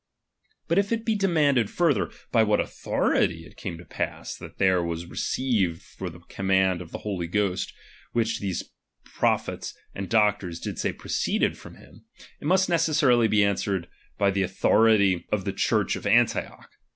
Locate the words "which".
8.11-8.39